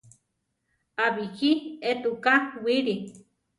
[1.03, 1.51] A bíji
[1.91, 2.95] étuka wili.